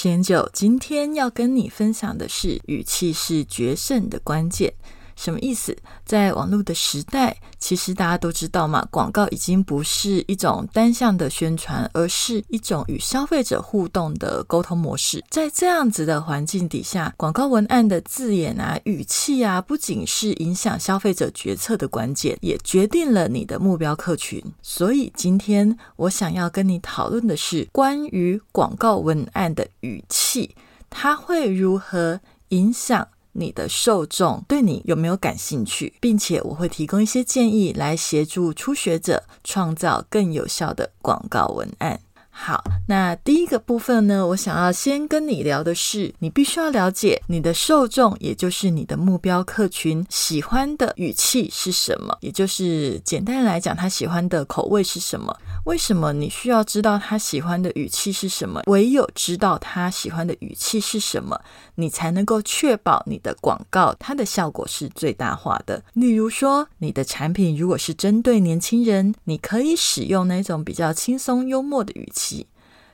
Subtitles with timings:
[0.00, 4.72] 仙九，今天要跟你分享的是，语气是决胜的关键。
[5.18, 5.76] 什么意思？
[6.04, 15.24] 在网络的时代，其实大家都知道嘛，广告已经不是一种单向的宣传，而是一种与消费者互动的沟通模式。
[15.28, 24.40] 在这样子的环境底下，广告文案的字眼啊、语气啊，不仅是影响消费者决策的关键，也决定了你的目标客群。
[24.62, 30.54] 所以，今天我想要跟你讨论的是关于广告文案的语气，
[30.88, 33.08] 它会如何影响。
[33.32, 42.00] 你的受众对你有没有感兴趣，并且我会提供一些建议来协助初学者创造更有效的广告文案。
[42.40, 55.36] 好，那第一个部分呢，我想要先跟你聊的是，你必须要了解你的受众，也就是你的目标客群喜欢的语气是什么，也就是简单来讲，他喜欢的口味是什么。
[55.64, 58.62] 为什么你需要知道他喜欢的语气是什么？
[58.66, 61.38] 唯有知道他喜欢的语气是什么，
[61.74, 65.82] 你才能够确保你的广告它的效果是最大化的。
[65.92, 72.27] 例如说，你的产品如果是针对年轻人，你可以使用那种比较轻松幽默的语气。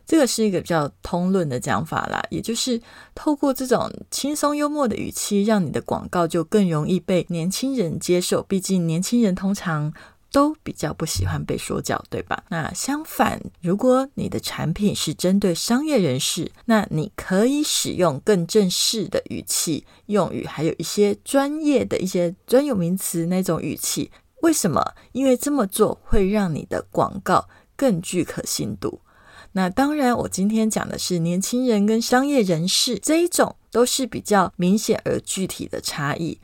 [0.06, 2.78] 这个是一个比较通论的讲法啦，也就是
[3.14, 8.42] 透过这种轻松幽默的语气，让你的广告就更容易被年轻人接受。
[8.42, 9.90] 毕竟年轻人通常
[10.30, 12.44] 都比较不喜欢被说教，对吧？
[12.50, 24.10] 那相反，如果你的产品是针对商业人士，那你可以使用更正式的语气用语，还有一些专业的一些专有名词那种语气。
[24.42, 24.82] 为什么？
[25.12, 29.00] 因为这么做会让你的广告更具可信度。
[29.56, 36.38] 那当然，我今天讲的是年轻人跟商业人士这一种，都是比较明显而具体的差异。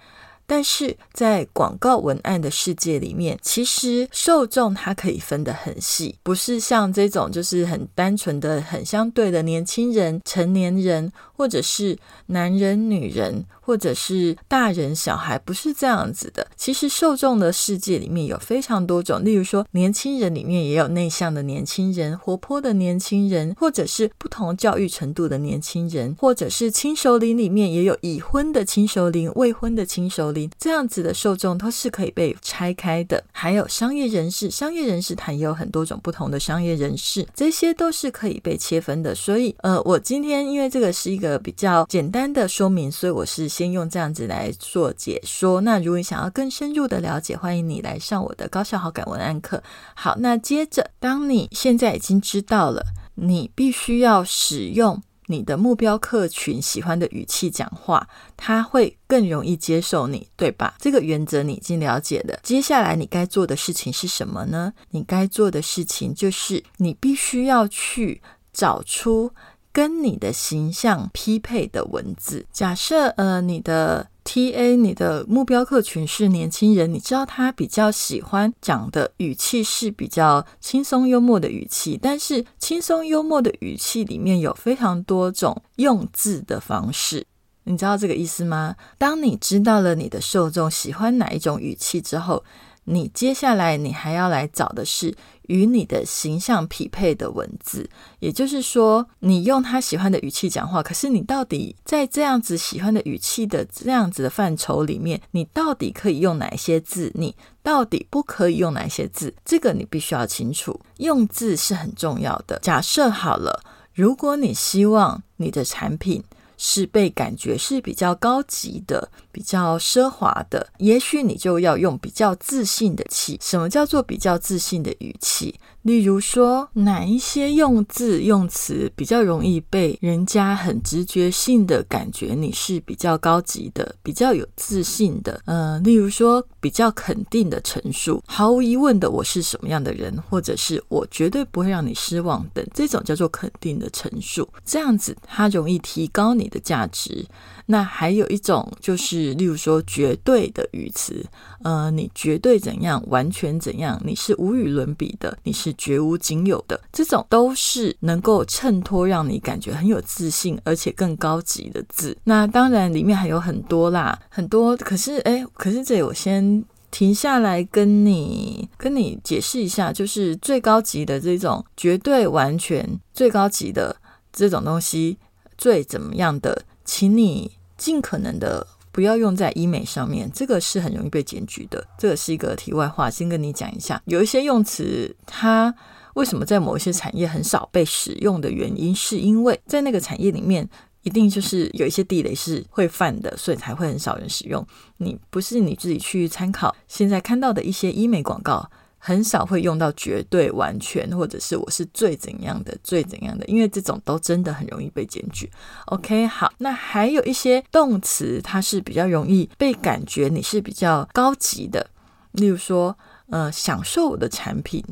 [0.47, 11.97] 但是在广告文案的世界里面，其实受众它可以分得很细，不是像这种就是很单纯的、很相对的年轻人、成年人，或者是
[12.27, 16.47] 男人、女人，或者是大人、小孩，不是这样子的。
[16.55, 30.51] 其实受众的世界里面有非常多种，例如说年轻人里面也有内向的年轻人、活泼的年轻人，或者是不同教育程度的年轻人，或者是亲熟龄里面也有已婚的亲熟龄、未婚的亲熟龄。
[30.59, 39.15] 这样子的受众都是可以被拆开的，还有商业人士，商业人士他也有很多种不同的商业人士，这些都是可以被切分的。
[39.15, 45.60] 所以，呃，我今天因为这个是一个呃比较简单的说明，所以我是先用这样子来做解说。
[45.60, 49.62] 那如果你想要更深入的了解，欢迎你来上我的高效好感文案课。
[49.94, 55.00] 好，那接着，当你现在已经知道了，你必须要使用。
[55.26, 60.74] 你的目标客群喜欢的语气讲话，他会更容易接受你，对吧？
[60.80, 62.36] 这个原则你已经了解了。
[62.42, 64.72] 接下来你该做的事情是什么呢？
[64.91, 68.20] 你该做的事情就是，你必须要去
[68.52, 69.32] 找出
[69.72, 72.47] 跟你的形象匹配的文字。
[72.53, 74.08] 假设呃，你的。
[74.22, 87.26] T A，你的目标客群是年轻人，你知道他比较喜欢讲的语气是比较轻松幽默的语气，但是轻松幽默的语气里面有非常多种用字的方式，
[87.64, 88.76] 你知道这个意思吗？
[88.98, 92.44] 当你知道了你的受众喜欢哪一种语气之后，
[92.84, 95.14] 你接下来你还要来找的是。
[95.48, 107.10] 与你的形象匹配的文字，也就是说，你用他喜欢的语气讲话，可是你到底在这样子喜欢的语气的这样子的范畴里面，你到底可以用哪些字？
[107.16, 109.34] 你到底不可以用哪些字？
[109.44, 112.60] 这个你必须要清楚，用字是很重要的。
[112.60, 113.60] 假设好了，
[113.92, 116.22] 如果你希望你的产品。
[116.62, 123.38] 是被感觉是比较高级的、比较奢华的，也许你就要用比较自信的气。
[123.42, 125.54] 什么叫做比较自信的语气？
[125.82, 135.41] 例如说，哪一些用字用词比较容易被人家很直觉性的感觉你是比较高级的、比较有自信的？
[135.47, 144.47] 呃，例如说，比较肯定的陈述，毫无疑问的我是什么样的人，或者是我绝对不会让你失望等，这种叫做肯定的陈述。
[144.66, 147.26] 这样子，它容易提高你的价值。
[147.71, 151.25] 那还有一种就是例如说绝对的语词，
[151.63, 162.19] 呃，你绝对怎样，完全怎样，你是无与伦比的，你是绝无仅有的，这种都是能够衬托让你感觉很有自信，而且更高级的字。
[162.25, 164.77] 那当然里面还有很多啦，很多。
[164.78, 173.95] 可是哎，可是这我先停下来跟你跟你解释一下，就是最高级的这种绝对完全最高级的
[174.33, 175.19] 这种东西，
[175.57, 177.59] 最怎么样的，请你。
[177.80, 181.82] 尽可能的不要用在医美上面，这个是很容易被检举的。
[181.97, 184.00] 这个是一个题外话，先跟你讲一下。
[184.04, 185.74] 有一些用词，它
[186.15, 190.68] 为什么在某一些产业很少被使用的原因，是因为在那个产业里面，
[191.03, 194.65] 一定就是有一些地雷是会犯的，所以才会很少人使用。
[194.98, 198.71] 你不是你自己去参考现在看到的一些医美广告。
[199.02, 205.50] 很少会用到绝对完全，或者是我是最怎样的最怎样的，因为这种都真的很容易被检举。
[205.86, 211.88] OK，好，那还有一些动词，它是比较容易被感觉你是比较高级的，
[212.32, 212.94] 例如说，
[213.30, 214.84] 呃，享受我的产品，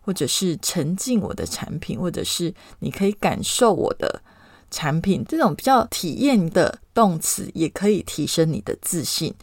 [0.00, 4.22] 或者是沉浸我的产品，或者是你可以感受我的
[4.70, 9.34] 产品，这种比较体验的动词，也可以提升你的自信。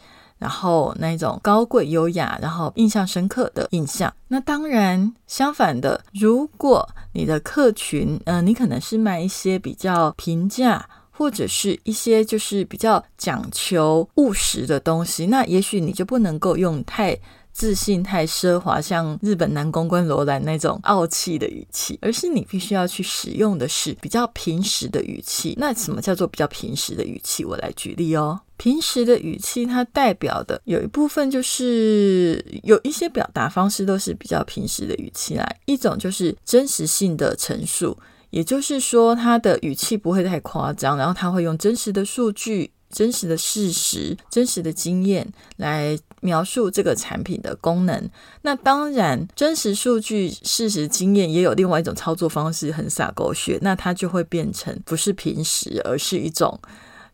[0.44, 4.12] 然后那种高贵优雅，然后印象深刻的印象。
[4.28, 17.18] 那当然，相反的，如果你的客群，嗯，你可能是卖一些比较平价，或者是一些就是比较讲求务实的东西，那也许你就不能够用太。
[17.54, 25.54] 自信太奢华，像日本男公关罗兰那种傲气的语气，而是你必须要去使用的是比较平实的语气。
[25.56, 27.44] 那什么叫做比较平实的语气？
[27.44, 28.40] 我来举例哦。
[28.56, 35.60] 平时的语气，它代表的有一部分就是有一些表达方式都是比较平时的语气来。
[35.66, 37.96] 一种就是真实性的陈述，
[38.30, 42.72] 也就是说，它的语气不会太夸张，然后他会用真实的数据。
[42.94, 45.26] 真实的事实、真实的经验
[45.56, 48.08] 来描述这个产品的功能。
[48.42, 56.58] 那当然，真实数据、事实经验也有另外一种操作方式，很洒狗血，那它就会变成不是平时，而是一种，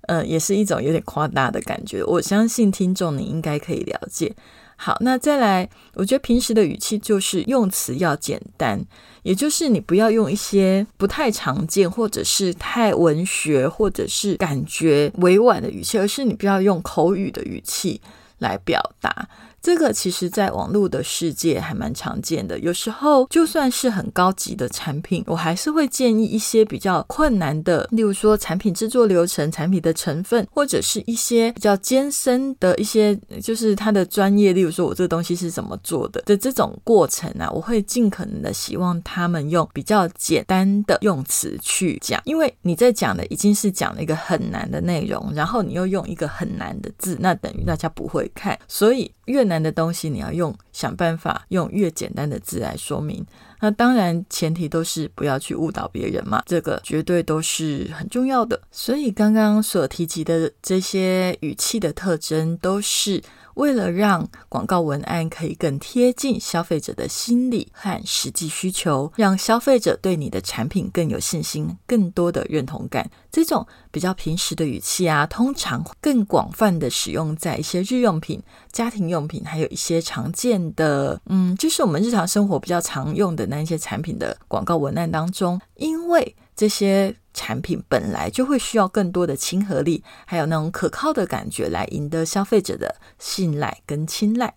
[0.02, 2.04] 呃，也是一种有点夸大的感觉。
[2.04, 4.36] 我相信听众你应该可以了解。
[4.82, 8.82] 好，那再来，我觉得平时的语气就是用词要简单，
[9.22, 18.00] 也就是你不要用一些不太常见，或者是太文学，或者是感觉委婉的语气，而是你不要用口语的语气
[18.38, 19.28] 来表达。
[19.62, 22.58] 这个其实，在网络的世界还蛮常见的。
[22.58, 53.22] 有时候，就算是很高级的产品，我还是会建议一些比较困难的，例如说产品制作流程、产品的成分，或者是一些比较艰深的一些，就是它的专业，例如说我这个东西是怎么做的的这种过程啊，我会尽可能的希望他们用比较简单的用词去讲，因为你在讲的已经是讲了一个很难的内容，然后你又用一个很难的字，那等于大家不会看，所以越难的东西，你要用想办法用越简单的字来说明。
[53.60, 58.58] 那当然前提都是不要去误导别人嘛，这个绝对都是很重要的。
[58.70, 63.22] 所以刚刚所提及的这些语气的特征，都是。
[63.60, 78.42] 为了让广告文案可以更贴近消费者的心理和实际需求，让消费者对你的产品更有信心、更多的认同感，这种比较平时的语气啊，通常更广泛的使用在一些日用品、
[78.72, 87.16] 家庭用品，还有一些常见的，嗯，就是我们日常生活比较常用的那一些产品的广告文案当中，因为这些。
[87.32, 94.52] 产品本来就会需要更多的亲和力，还有那种可靠的感觉来赢得消费者的信赖跟青睐。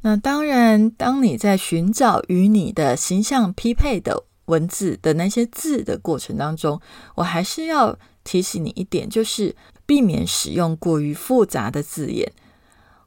[0.00, 6.80] 那当然，当你在寻找与你的形象匹配的文字的那些字的过程当中，
[7.14, 9.54] 我还是要提醒你一点，就是
[9.86, 12.32] 避免使用过于复杂的字眼。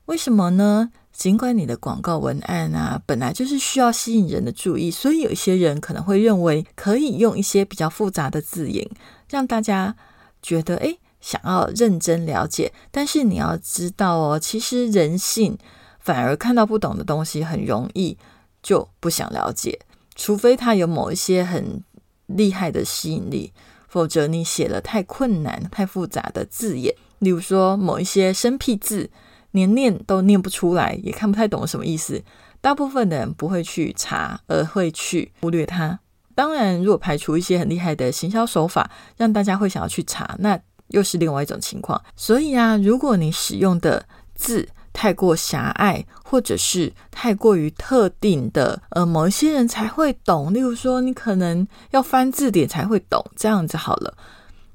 [0.05, 0.91] 为什么呢？
[1.13, 8.89] 尽管你的广告文案啊，本来就是需要吸引人的注意，所以有一些人可能会认为可以用一些比较复杂的字眼，
[9.29, 9.95] 让大家
[10.41, 12.73] 觉得诶想要认真了解。
[12.89, 15.55] 但是你要知道哦，其实人性
[15.99, 18.17] 反而看到不懂的东西很容易
[18.63, 19.79] 就不想了解，
[20.15, 21.83] 除非他有某一些很
[22.25, 23.53] 厉害的吸引力，
[23.87, 29.11] 否则你写了太困难、太复杂的字眼，例如说某一些生僻字。
[29.53, 32.21] 连念都念不出来，也看不太懂什么意思。
[32.59, 35.99] 大部分的人不会去查，而会去忽略它。
[36.35, 42.01] 当然，如果排除一些很厉害的行销手法，让大家会想要去查，那又是另外一种情况。
[42.15, 50.53] 所以啊，如果你使用的字太过狭隘，或者是太过于特定的，呃，某一些人才会懂。
[50.53, 54.17] 例如说，你可能要翻字典才会懂，这样子好了。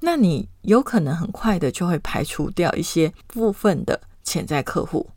[0.01, 4.01] 那你有可能很快的就会排除掉一些部分的。
[4.29, 5.09] 潜在客户。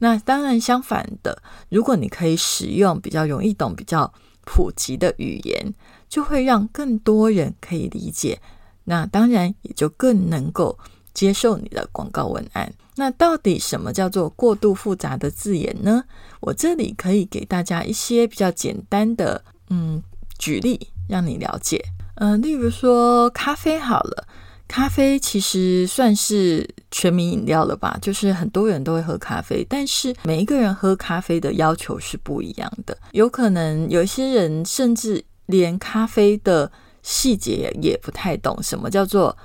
[0.00, 4.12] 那当然，相反的，如果你可以使用比较容易懂、比较
[4.44, 5.74] 普及的语言，
[6.08, 8.38] 就会让更多人可以理解。
[8.84, 10.78] 那当然也就更能够
[11.12, 12.72] 接受你的广告文案。
[12.94, 16.04] 那到底什么叫做过度复杂的字眼呢？
[16.40, 20.00] 我这里可以给大家一些比较简单的嗯
[20.38, 21.84] 举例，让你了解。
[22.14, 24.28] 嗯，例如说咖啡好了。
[24.68, 32.96] 咖啡其实算是全民饮料了吧，就是很多人都会喝咖啡，但是每一个人喝咖啡的要求是不一样的。
[33.12, 36.70] 有可能有一些人甚至连咖啡的
[37.02, 39.36] 细节也不太懂，什么叫做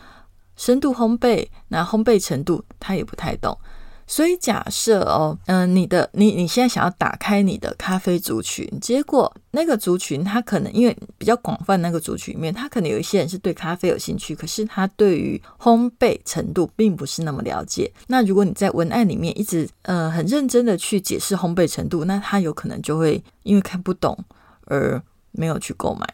[0.58, 3.58] 深度烘焙，那烘焙程度他也不太懂。
[4.05, 17.91] 所以假设哦，嗯，你的你你现在想要打开你的咖啡族群，结果那个族群他可能因为比较广泛，那个族群里面他可能有一些人是对咖啡有兴趣，可是他对于烘焙程度并不是那么了解。
[18.07, 24.17] 那如果你在文案里面一直呃很认真的去解释烘焙程度，那他有可能就会因为看不懂
[24.65, 26.07] 而没有去购买。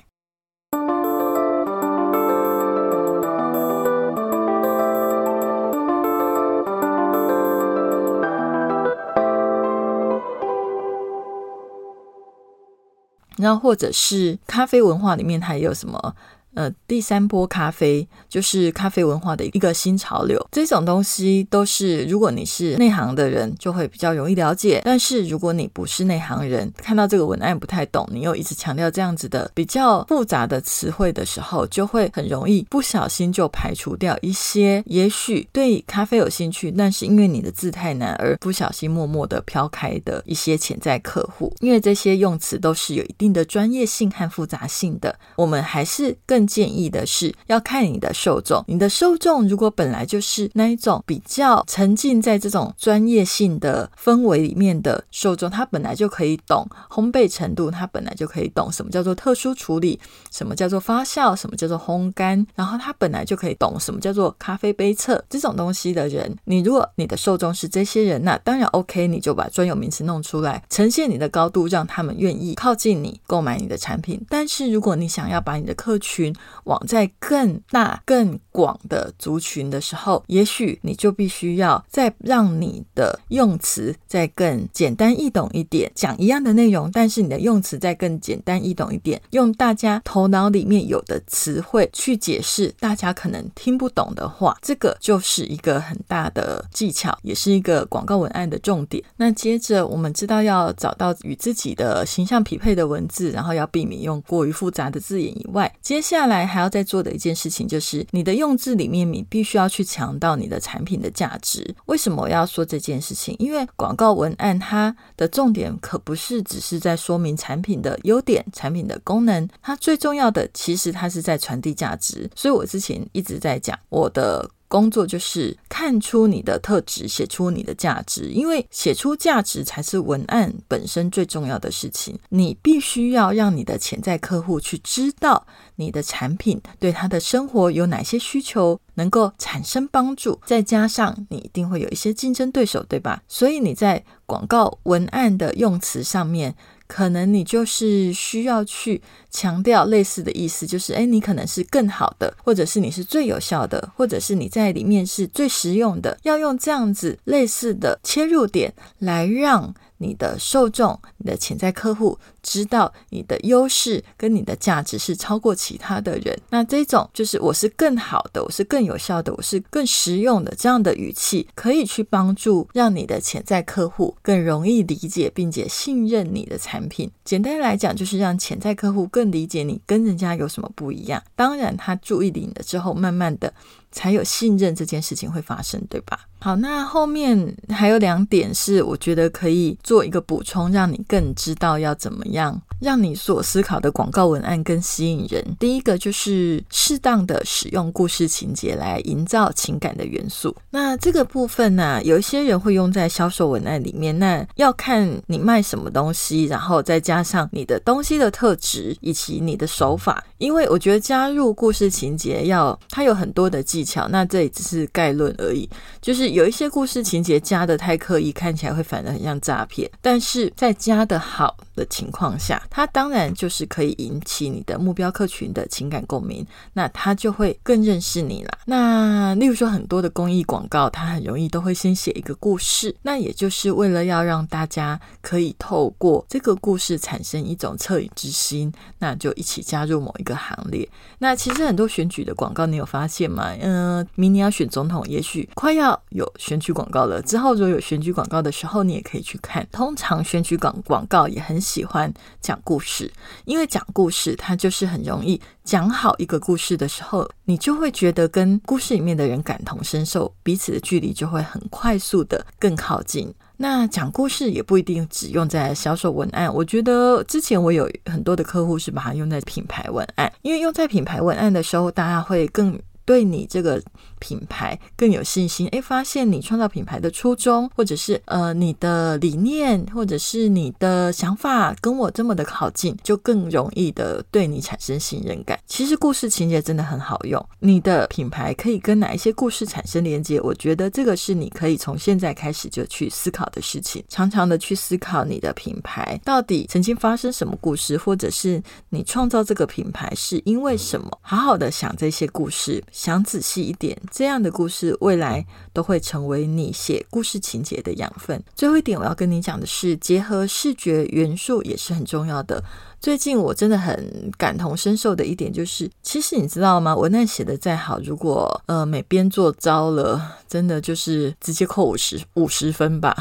[13.39, 16.15] 然后，或者是咖啡文化里面还有什么？
[16.55, 24.81] 呃，第三波咖啡就是咖啡文化的一个新潮流，这种东西都是如果你是内行的人，就会比较容易了解。
[24.83, 41.53] 但是如果你不是内行人，看到这个文案不太懂，你又一直强调这样子的比较复杂的词汇的时候，就会很容易不小心就排除掉一些也许对咖啡有兴趣，但是因为你的字太难而不小心默默的飘开的一些潜在客户。
[41.59, 46.38] 因为这些用词都是有一定的专业性和复杂性的，我们还是更。
[46.39, 59.99] 更建议的是要看你的受众，你的受众如果本来就是那一种比较沉浸在这种专业性的氛围里面的受众，他本来就可以懂烘焙程度，他本来就可以懂什么叫做特殊处理，
[60.31, 74.25] 什么叫做发酵，什么叫做烘干，然后他本来就可以懂什么叫做咖啡杯测这种东西的人，你如果你的受众是这些人，那当然 OK，你就把专有名词弄出来，呈现你的高度，让他们愿意靠近你购买你的产品。
[74.29, 76.28] 但是如果你想要把你的客群，
[76.65, 99.03] 往在更大、更广的族群的时候，也许你就必须要再让你的用词再更简单易懂一点，讲一样的内容，但是你的用词再更简单易懂一点，用大家头脑里面有的词汇去解释大家可能听不懂的话，这个就是一个很大的技巧，也是一个广告文案的重点。
[99.17, 111.73] 那接着我们知道要找到与自己的形象匹配的文字，然后要避免用过于复杂的字眼以外，接下下来还要再做的一件事情，就是你的用字里面，你必须要去强调你的产品的价值。
[111.85, 113.33] 为什么我要说这件事情？
[113.39, 122.29] 因为广告文案它的重点可不是只是在说明产品的优点、产品的功能，它最重要的其实它是在传递价值。
[122.35, 124.49] 所以我之前一直在讲我的。
[124.69, 132.17] 工作就是看出你的特质，写出你的价值，因为写出价值才是文案本身最重要的事情。
[132.29, 135.45] 你必须要让你的潜在客户去知道
[135.75, 140.39] 你的产品对他的生活有哪些需求，能够产生帮助。
[140.45, 143.23] 再加上你一定会有一些竞争对手，对吧？
[143.27, 146.55] 所以你在广告文案的用词上面。
[146.89, 159.73] 可能你就是需要去强调类似的意思，就是诶，你可能是更好的，或者是你是最有效的，或者是你在里面是最实用的，要用这样子类似的切入点来让。
[159.99, 177.11] 你的受众、你的潜在客户知道你的优势跟你的价值是超过其他的人，那这种就是我是更好的，我是更有效的，我是更实用的这样的语气，可以去帮助让你的潜在客户更容易理解并且信任你的产品。
[177.23, 181.21] 简单来讲，就是让潜在客户更理解你跟人家有什么不一样。
[181.35, 183.53] 当然，他注意你了之后，慢慢的。
[183.91, 186.19] 才有信任这件事情会发生，对吧？
[186.39, 195.43] 好，那后面还有两点是我觉得可以做一个补充，让你更知道要怎么样让你所思考的广告文案更吸引人。
[195.59, 200.55] 第一个就是适当的使用故事情节来营造情感的元素。
[200.69, 210.23] 那这个部分呢，有一些人会用在销售文案里面，那要看你卖什么东西，然后再加上你的东西的特质以及你的手法。
[210.37, 215.69] 因为我觉得加入故事情节要它有很多的技巧，那这里只是概论而已。
[216.01, 219.89] 就是有一些故事情节加的太刻意，看起来会反而很像诈骗。
[220.01, 228.57] 但是在加的好的情况下，它当然就是可以引起你的目标客群的情感共鸣，那他就会更认识你啦。
[228.65, 240.87] 那例如说很多的公益广告，它很容易都会先写一个故事，那也就是为了要让大家可以透过这个故事产生一种恻隐之心，那就一起加入某一个行列。
[241.17, 243.51] 那其实很多选举的广告，你有发现吗？
[243.59, 247.21] 嗯，明年要选总统，也许快要有选举广告了。
[247.21, 249.67] 之后如果有选举广告的时候，你也可以去看。
[249.71, 253.11] 通常选举广广告也很喜欢讲故事，
[253.45, 263.33] 因为讲故事它就是很容易讲好一个故事的时候，你就会觉得跟故事里面的人感同身受，彼此的距离就会很快速的更靠近。
[263.61, 273.81] 那讲故事也不一定只用在销售文案，我觉得之前我有很多的客户是把它用在品牌文案，因为用在品牌文案的时候，大家会更对你这个。
[274.21, 285.57] 品牌更有信心，诶，发现你创造品牌的初衷，或者是呃你的理念，或者是你的想法跟我这么的靠近，就更容易的对你产生信任感。
[285.65, 290.37] 其实故事情节真的很好用，你的品牌可以跟哪一些故事产生连接？
[290.41, 301.09] 我觉得这个是你可以从现在开始就去思考的事情，常常的去思考你的品牌到底曾经发生什么故事，或者是你创造这个品牌是因为什么？
[301.21, 303.97] 好好的想这些故事，想仔细一点。
[304.11, 308.43] 这样的故事，未来都会成为你写故事情节的养分。
[308.53, 312.61] 最后一点，我要跟你讲的是，结合视觉元素也是很重要的。
[312.99, 316.93] 最近我真的很感同身受的一点就是，其实你知道吗？
[316.93, 323.15] 文案写的再好，如果呃美编做糟了，真的就是直接扣五十五十分吧。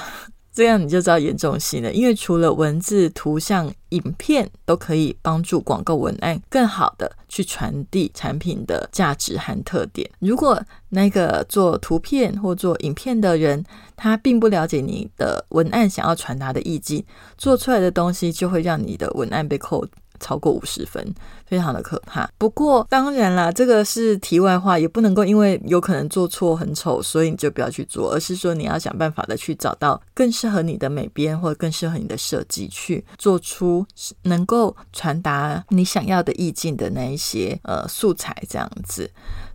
[0.59, 10.11] 这样你就知道严重性了，因为除了文字、图像、影片都可以帮助广告文案更好的去传递产品的价值和特点。
[10.19, 17.05] 如果那个做图片或做影片的人，他并不了解你的文案想要传达的意境，
[17.37, 19.87] 做出来的东西就会让你的文案被扣。
[20.21, 21.15] 超过五十分，
[21.47, 22.29] 非常的可怕。
[22.39, 33.87] 不过当然啦，这个是题外话，也不能够因为有可能做错很丑，所以你就不要去做，而是说你要想办法的去找到更适合你的美编或者更适合你的设计，去做出
[34.23, 39.11] 能够传达你想要的意境的那一些呃素材，这样子。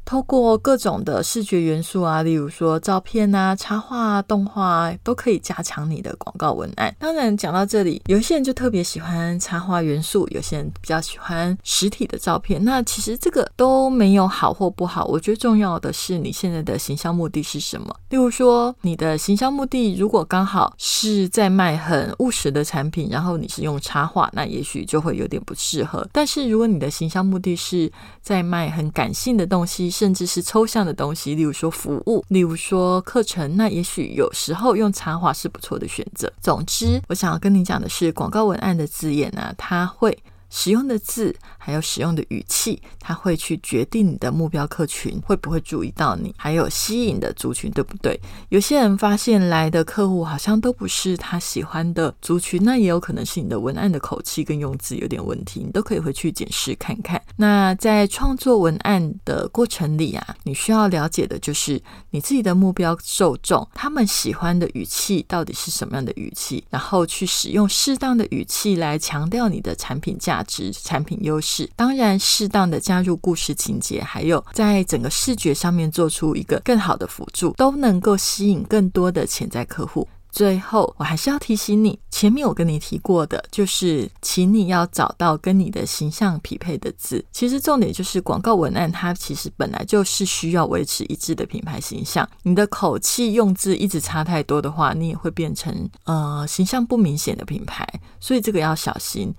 [0.06, 6.94] 透过各种的视觉元素啊，例如说照片啊、插画、动画，都可以加强你的广告文案。
[7.00, 12.64] 当然，讲到这里，有些人就特别喜欢插画元素，有些人比较喜欢实体的照片。
[12.64, 15.06] 那其实这个都没有好或不好。
[15.06, 17.96] 我觉得重要的是你现在的行销目的是什么。
[18.10, 26.08] 例如说，你的行销目的如果刚好是在卖很务实的产品，然后你是用插画，那也许就会有点不适合。
[26.12, 36.34] 但是如果你的行销目的是在卖很感性的东西，甚至是抽象的东西，例如说服务，例如说课程，那也许有时候用插画是不错的选择。
[36.42, 40.18] 总之，我想要跟你讲的是，广告文案的字眼呢，它会。
[40.56, 48.18] 使用的字，还有使用的语气，它会去决定你的目标客群会不会注意到你，还有吸引的族群，对不对？
[48.50, 57.20] 有些人发现来的客户好像都不是他喜欢的族群，那也有可能是你的文案的口气跟用字有点问题，你都可以回去检视看看。
[57.36, 70.43] 那在创作文案的过程里啊，你需要了解的就是你自己的目标受众，他们喜欢的语气到底是什么样的语气，然后去使用适当的语气来强调你的产品价。
[70.44, 80.08] 值产品优势，当然适当的加入故事情节，还有在整个视觉上面做出一个更好的辅助，都能够吸引更多的潜在客户。
[80.32, 87.24] 最后，我还是要提醒你，前面我跟你提过的，就是请你要找到跟你的形象匹配的字。
[87.32, 92.28] 其实重点就是广告文案，它其实本来就是需要维持一致的品牌形象。
[92.42, 97.88] 你的口气用字一直差太多的话，你也会变成呃形象不明显的品牌。
[98.20, 99.32] 所以这个要小心。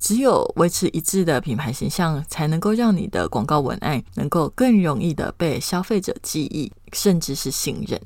[0.00, 8.00] 只有维持一致的品牌形象，才能够让你的广告文案能够更容易的被消费者记忆，甚至是信任。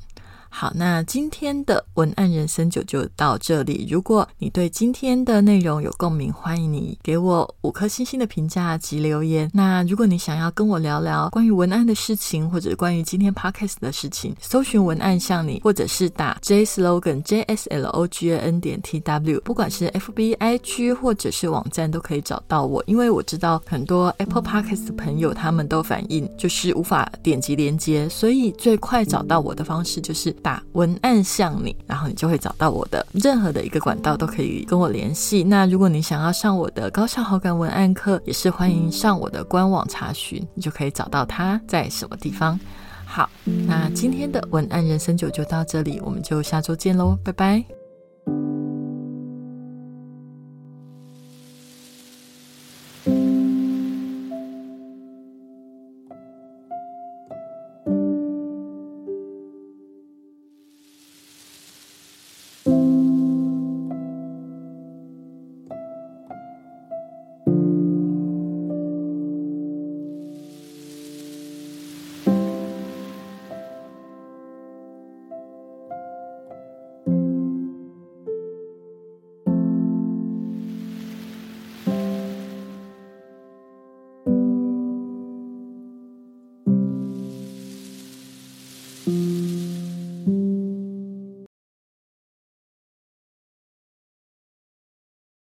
[0.57, 3.89] 好，那今天的文案人生九就到这里。
[3.91, 9.51] 如果你对今天的内容有共鸣，欢迎你给我五颗星星的评价及留言。
[9.53, 20.13] 那如果你想要跟我聊聊关于文案的事情，或者关于今天 podcast 的事情，搜寻文案向你，或者是打 J slogan J S L O G A N 点 T W，不管是 F
[20.13, 22.81] B I G 或者是网站都可以找到我。
[22.87, 30.33] 因为我知道很多 Apple Podcast 的朋友他们都反映就是无法点击连接，所以最快找到我的方式就是。
[30.45, 35.43] 打文案像你，然后你就会找到我的任何的一个管道都可以跟我联系。
[35.43, 42.61] 那如果你想要上我的高效好感文案课，也是欢迎上我的官网查询，你就可以找到它在什么地方。
[43.07, 43.31] 好，
[43.67, 47.65] 那今天的文案人生九就到这里，我们就下周见喽，拜拜。